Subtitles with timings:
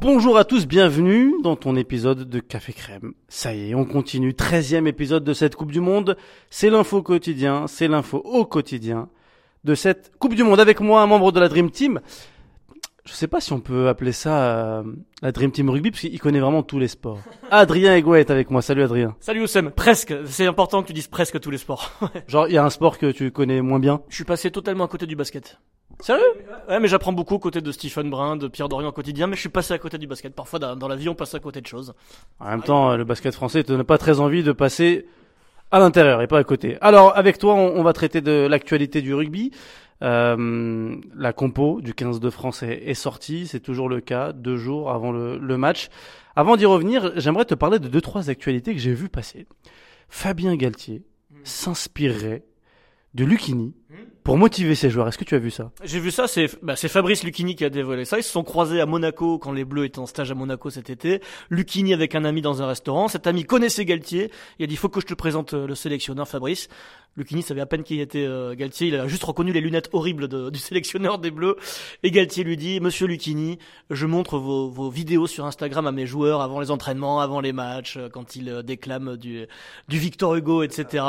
[0.00, 3.12] Bonjour à tous, bienvenue dans ton épisode de Café Crème.
[3.28, 4.30] Ça y est, on continue.
[4.30, 6.16] 13e épisode de cette Coupe du Monde.
[6.48, 9.10] C'est l'info quotidien, c'est l'info au quotidien
[9.64, 10.58] de cette Coupe du Monde.
[10.58, 12.00] Avec moi, un membre de la Dream Team.
[13.04, 14.82] Je sais pas si on peut appeler ça euh,
[15.20, 17.20] la Dream Team Rugby, parce qu'il connaît vraiment tous les sports.
[17.50, 18.62] Adrien Egouet est avec moi.
[18.62, 19.14] Salut Adrien.
[19.20, 20.14] Salut Oussem, presque.
[20.24, 21.92] C'est important que tu dises presque tous les sports.
[22.26, 24.00] Genre, il y a un sport que tu connais moins bien?
[24.08, 25.58] Je suis passé totalement à côté du basket.
[26.00, 26.22] Sérieux?
[26.68, 29.36] Ouais, mais j'apprends beaucoup aux côtés de Stephen Brun, de Pierre Dorian au quotidien, mais
[29.36, 30.34] je suis passé à côté du basket.
[30.34, 31.94] Parfois, dans la vie, on passe à côté de choses.
[32.38, 35.06] En même temps, le basket français te donne pas très envie de passer
[35.70, 36.78] à l'intérieur et pas à côté.
[36.80, 39.52] Alors, avec toi, on, on va traiter de l'actualité du rugby.
[40.02, 44.56] Euh, la compo du 15 de France est, est sortie, c'est toujours le cas, deux
[44.56, 45.88] jours avant le, le match.
[46.36, 49.46] Avant d'y revenir, j'aimerais te parler de deux, trois actualités que j'ai vues passer.
[50.08, 51.02] Fabien Galtier
[51.44, 52.44] s'inspirerait
[53.14, 53.74] de Lucchini
[54.22, 55.08] pour motiver ses joueurs.
[55.08, 55.70] Est-ce que tu as vu ça?
[55.82, 58.18] J'ai vu ça, c'est bah, Fabrice Lucchini qui a dévoilé ça.
[58.18, 60.90] Ils se sont croisés à Monaco quand les Bleus étaient en stage à Monaco cet
[60.90, 61.20] été.
[61.48, 63.08] Lucchini avec un ami dans un restaurant.
[63.08, 64.30] Cet ami connaissait Galtier.
[64.58, 66.68] Il a dit, faut que je te présente euh, le sélectionneur Fabrice.
[67.16, 68.88] Lucchini savait à peine qui était euh, Galtier.
[68.88, 71.56] Il a juste reconnu les lunettes horribles de- du sélectionneur des Bleus.
[72.02, 73.58] Et Galtier lui dit, Monsieur Lucchini,
[73.90, 77.52] je montre vos, vos vidéos sur Instagram à mes joueurs avant les entraînements, avant les
[77.52, 79.46] matchs, euh, quand ils euh, déclament du,
[79.88, 81.04] du Victor Hugo, etc.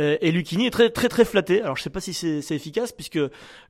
[0.00, 1.60] Euh, Et Lucchini est très très très flatté.
[1.62, 3.20] Alors je sais pas si c'est efficace puisque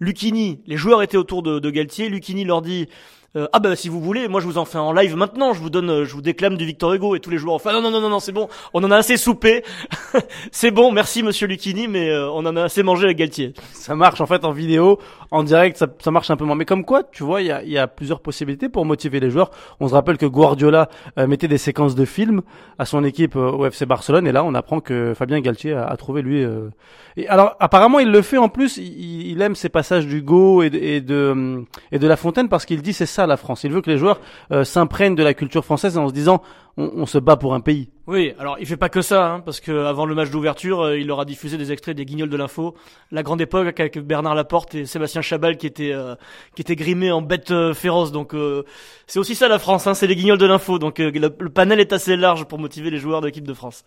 [0.00, 2.08] Lucchini, les joueurs étaient autour de, de Galtier.
[2.08, 2.88] Lucchini leur dit
[3.34, 5.54] euh, ah bah si vous voulez, moi je vous en fais en live maintenant.
[5.54, 7.54] Je vous donne, euh, je vous déclame du Victor Hugo et tous les joueurs.
[7.54, 8.48] Enfin non non non non non, c'est bon.
[8.74, 9.64] On en a assez soupé.
[10.52, 13.54] c'est bon, merci Monsieur Lucchini, mais euh, on en a assez mangé avec Galtier.
[13.72, 14.98] Ça marche en fait en vidéo,
[15.30, 16.56] en direct, ça, marche un peu moins.
[16.56, 19.50] Mais comme quoi, tu vois, il y a, plusieurs possibilités pour motiver les joueurs.
[19.80, 22.42] On se rappelle que Guardiola mettait des séquences de films
[22.78, 26.22] à son équipe au FC Barcelone, et là on apprend que Fabien Galtier a, trouvé
[26.22, 26.44] lui.
[27.16, 28.76] Et alors apparemment il le fait en plus.
[28.76, 32.64] Il, aime ces passages d'Hugo et de, et de hum, et de La Fontaine parce
[32.64, 33.64] qu'il dit c'est ça la France.
[33.64, 34.20] Il veut que les joueurs
[34.50, 36.42] euh, s'imprègnent de la culture française en se disant
[36.76, 37.90] on, se bat pour un pays.
[38.06, 40.98] Oui, alors il fait pas que ça, hein, parce que avant le match d'ouverture, euh,
[40.98, 42.74] il leur a diffusé des extraits des Guignols de l'info,
[43.10, 46.14] la grande époque avec Bernard Laporte et Sébastien Chabal qui étaient euh,
[46.54, 48.12] qui étaient grimés en bêtes euh, féroces.
[48.12, 48.34] Donc
[49.06, 50.78] c'est aussi ça la France, hein, c'est les Guignols de l'info.
[50.78, 53.84] Donc le, le panel est assez large pour motiver les joueurs de l'équipe de France.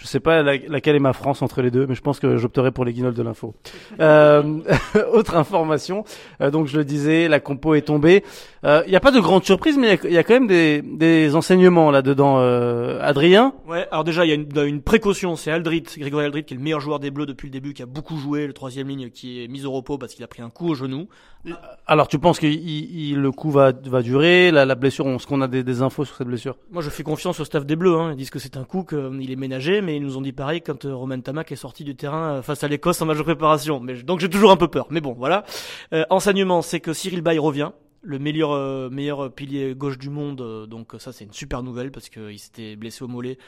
[0.00, 2.36] Je sais pas la- laquelle est ma France entre les deux, mais je pense que
[2.36, 3.54] j'opterai pour les guignols de l'info.
[4.00, 4.60] Euh,
[5.12, 6.04] autre information,
[6.40, 8.22] euh, donc je le disais, la compo est tombée.
[8.64, 10.82] Il n'y a pas de grande surprise, mais il y y, a quand même des,
[10.82, 12.36] des enseignements là-dedans.
[12.38, 16.44] Euh, Adrien, Ouais, alors déjà il y a une, une précaution, c'est Aldrit, Grégory Aldrit
[16.44, 18.52] qui est le meilleur joueur des Bleus depuis le début, qui a beaucoup joué, le
[18.52, 21.08] troisième ligne qui est mis au repos parce qu'il a pris un coup au genou.
[21.86, 25.26] alors tu penses que il- il- le coup va, va durer, la, la blessure, est-ce
[25.26, 26.56] qu'on a des, des infos sur cette blessure?
[26.70, 27.94] Moi, je fais confiance au staff des Bleus.
[27.94, 28.10] Hein.
[28.12, 30.60] Ils disent que c'est un coup, qu'il est ménagé, mais ils nous ont dit pareil
[30.60, 33.22] quand euh, Romain Tamac est sorti du terrain euh, face à l'Écosse en match de
[33.22, 33.80] préparation.
[33.80, 34.86] Mais donc j'ai toujours un peu peur.
[34.90, 35.44] Mais bon, voilà.
[35.92, 37.70] Euh, enseignement, c'est que Cyril Bay revient.
[38.02, 41.90] Le meilleur euh, meilleur pilier gauche du monde, euh, donc ça c'est une super nouvelle
[41.90, 43.38] parce qu'il s'était blessé au mollet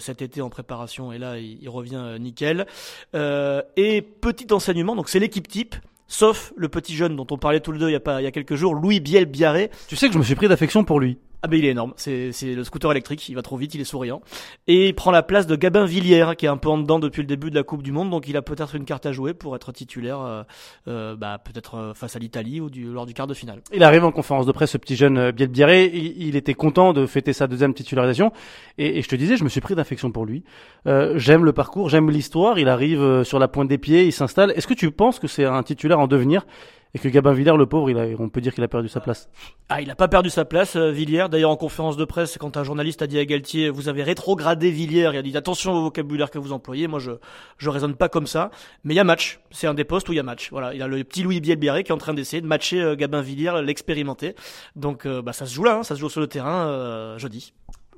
[0.00, 2.66] cet été en préparation et là il, revient nickel.
[3.14, 5.76] Et petit enseignement, donc c'est l'équipe type,
[6.08, 8.24] sauf le petit jeune dont on parlait tous les deux il y a pas il
[8.24, 10.82] y a quelques jours, Louis Biel Biarré, Tu sais que je me suis pris d'affection
[10.82, 11.18] pour lui.
[11.42, 13.84] Ah ben il est énorme, c'est le scooter électrique, il va trop vite, il est
[13.84, 14.20] souriant.
[14.66, 17.22] Et il prend la place de Gabin Villiers, qui est un peu en dedans depuis
[17.22, 19.34] le début de la Coupe du Monde, donc il a peut-être une carte à jouer
[19.34, 20.42] pour être titulaire, euh,
[20.88, 23.60] euh, bah, peut-être euh, face à l'Italie ou lors du quart de finale.
[23.72, 25.90] Il arrive en conférence de presse, ce petit jeune euh, Biel Biarré.
[25.94, 28.32] Il, était content de fêter sa deuxième titularisation.
[28.78, 30.44] Et, je te disais, je me suis pris d'affection pour lui.
[30.84, 32.58] J'aime le parcours, j'aime l'histoire.
[32.58, 34.52] Il arrive sur la pointe des pieds, il s'installe.
[34.54, 36.46] Est-ce que tu penses que c'est un titulaire en devenir?
[36.94, 39.00] Et que Gabin Villers, le pauvre, il a, on peut dire qu'il a perdu sa
[39.00, 39.28] place
[39.68, 41.26] Ah, il a pas perdu sa place, euh, Villiers.
[41.30, 44.70] D'ailleurs, en conférence de presse, quand un journaliste a dit à Galtier, vous avez rétrogradé
[44.70, 46.88] Villiers, il a dit attention au vocabulaire que vous employez.
[46.88, 47.12] Moi, je
[47.58, 48.50] je raisonne pas comme ça.
[48.84, 49.40] Mais il y a match.
[49.50, 50.50] C'est un des postes où il y a match.
[50.50, 52.96] Voilà, il a le petit Louis Bielbiaré qui est en train d'essayer de matcher euh,
[52.96, 54.34] Gabin Villiers, l'expérimenté.
[54.74, 57.18] Donc, euh, bah, ça se joue là, hein, ça se joue sur le terrain euh,
[57.18, 57.52] jeudi.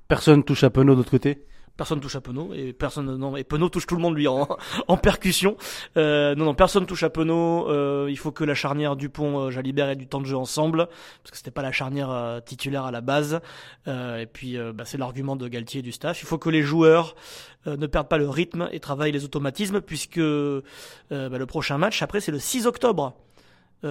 [0.08, 1.44] Personne touche à Penaud de l'autre côté?
[1.78, 4.48] Personne touche à Penaud et personne non et Penaud touche tout le monde lui en,
[4.88, 5.56] en percussion.
[5.96, 7.68] Euh, non non personne touche à Penaud.
[7.68, 10.88] Euh, il faut que la charnière Dupont euh, Jalibert ait du temps de jeu ensemble
[11.22, 13.40] parce que c'était pas la charnière euh, titulaire à la base.
[13.86, 16.20] Et puis bah, c'est l'argument de Galtier et du staff.
[16.20, 17.14] Il faut que les joueurs
[17.66, 20.58] ne perdent pas le rythme et travaillent les automatismes puisque bah,
[21.10, 23.14] le prochain match après c'est le 6 octobre.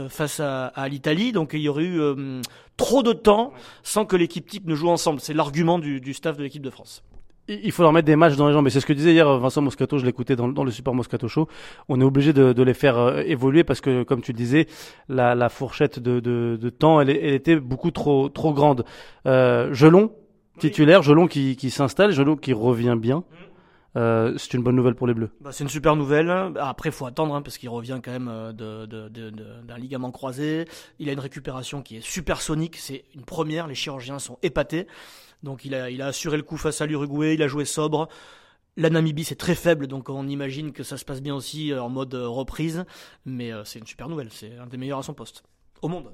[0.10, 2.42] face à, l'Italie, donc il y aurait eu
[2.76, 5.22] trop de temps sans que l'équipe type ne joue ensemble.
[5.22, 7.02] C'est l'argument du staff de l'équipe de France.
[7.50, 8.68] Il faut leur mettre des matchs dans les jambes.
[8.68, 11.28] Et c'est ce que disait hier Vincent Moscato, je l'écoutais dans, dans le Super Moscato
[11.28, 11.48] Show.
[11.88, 14.68] On est obligé de, de les faire euh, évoluer parce que, comme tu le disais,
[15.08, 18.84] la, la fourchette de, de, de temps, elle, elle était beaucoup trop, trop grande.
[19.26, 20.12] Euh, Gelon,
[20.60, 23.24] titulaire, Gelon qui, qui s'installe, Gelon qui revient bien.
[23.96, 25.30] Euh, c'est une bonne nouvelle pour les Bleus.
[25.42, 26.30] Bah, c'est une super nouvelle.
[26.60, 30.66] Après, faut attendre hein, parce qu'il revient quand même euh, d'un ligament croisé.
[31.00, 32.76] Il a une récupération qui est supersonique.
[32.78, 33.68] C'est une première.
[33.68, 34.88] Les chirurgiens sont épatés.
[35.44, 37.36] Donc, il a, il a assuré le coup face à l'Uruguay.
[37.36, 38.08] Il a joué sobre.
[38.76, 41.82] La Namibie, c'est très faible, donc on imagine que ça se passe bien aussi euh,
[41.82, 42.86] en mode reprise.
[43.26, 44.30] Mais c'est une super nouvelle.
[44.32, 45.44] C'est un des meilleurs à son poste
[45.82, 46.12] au monde.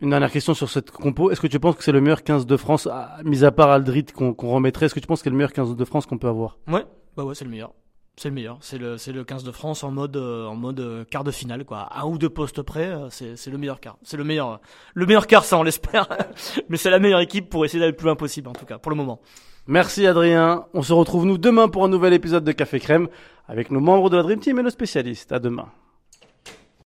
[0.00, 1.30] Une dernière question sur cette compo.
[1.30, 2.88] Est-ce que tu penses que c'est le meilleur 15 de France,
[3.24, 4.86] mis à part Aldrit qu'on remettrait?
[4.86, 6.58] Est-ce que tu penses que c'est le meilleur 15 de France qu'on peut avoir?
[6.66, 6.84] Ouais,
[7.16, 7.72] bah ouais, c'est le meilleur.
[8.16, 8.58] C'est le meilleur.
[8.60, 11.64] C'est le, le 15 de France en mode, euh, en mode euh, quart de finale,
[11.64, 11.88] quoi.
[11.96, 13.96] Un ou deux postes près, euh, c'est, c'est le meilleur quart.
[14.02, 14.60] C'est le meilleur,
[14.94, 16.08] le meilleur quart, ça on l'espère.
[16.68, 18.78] Mais c'est la meilleure équipe pour essayer d'aller le plus loin possible, en tout cas,
[18.78, 19.20] pour le moment.
[19.66, 20.66] Merci Adrien.
[20.74, 23.08] On se retrouve nous demain pour un nouvel épisode de Café Crème
[23.48, 25.32] avec nos membres de la Dream Team et nos spécialistes.
[25.32, 25.68] À demain.